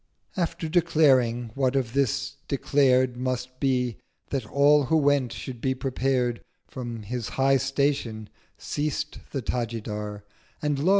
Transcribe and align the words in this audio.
After 0.35 0.67
declaring 0.67 1.51
what 1.53 1.75
of 1.75 1.93
this 1.93 2.37
declared 2.47 3.17
Must 3.17 3.59
be, 3.59 3.97
that 4.31 4.47
all 4.47 4.85
who 4.85 4.97
went 4.97 5.31
should 5.31 5.61
be 5.61 5.75
prepared, 5.75 6.41
From 6.67 7.03
his 7.03 7.29
high 7.37 7.57
Station 7.57 8.27
ceased 8.57 9.19
the 9.29 9.43
Tajidar— 9.43 10.23
And 10.59 10.79
lo! 10.79 10.89